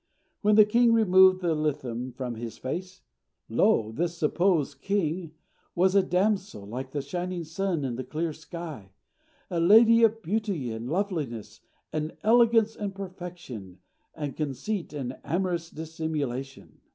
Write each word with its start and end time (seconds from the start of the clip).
When 0.41 0.55
the 0.55 0.65
king 0.65 0.93
removed 0.93 1.41
the 1.41 1.53
litham 1.53 2.11
from 2.13 2.33
his 2.33 2.57
face, 2.57 3.03
lo! 3.49 3.91
this 3.91 4.17
supposed 4.17 4.81
king 4.81 5.33
was 5.75 5.93
a 5.93 6.01
damsel, 6.01 6.65
like 6.65 6.89
the 6.89 7.03
shining 7.03 7.43
sun 7.43 7.85
in 7.85 7.97
the 7.97 8.03
clear 8.03 8.33
sky, 8.33 8.93
a 9.51 9.59
lady 9.59 10.01
of 10.01 10.23
beauty 10.23 10.71
and 10.71 10.89
loveliness, 10.89 11.61
and 11.93 12.17
elegance 12.23 12.75
and 12.75 12.95
perfection, 12.95 13.77
and 14.15 14.35
conceit 14.35 14.91
and 14.91 15.19
amorous 15.23 15.69
dissimulation. 15.69 16.81